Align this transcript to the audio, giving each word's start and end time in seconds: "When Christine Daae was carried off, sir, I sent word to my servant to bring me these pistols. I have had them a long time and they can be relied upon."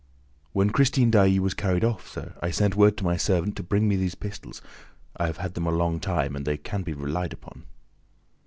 "When 0.51 0.71
Christine 0.71 1.11
Daae 1.11 1.37
was 1.37 1.53
carried 1.53 1.83
off, 1.83 2.07
sir, 2.09 2.33
I 2.41 2.49
sent 2.49 2.75
word 2.75 2.97
to 2.97 3.03
my 3.03 3.17
servant 3.17 3.55
to 3.57 3.61
bring 3.61 3.87
me 3.87 3.95
these 3.95 4.15
pistols. 4.15 4.59
I 5.15 5.27
have 5.27 5.37
had 5.37 5.53
them 5.53 5.67
a 5.67 5.71
long 5.71 5.99
time 5.99 6.35
and 6.35 6.43
they 6.43 6.57
can 6.57 6.81
be 6.81 6.93
relied 6.95 7.33
upon." 7.33 7.65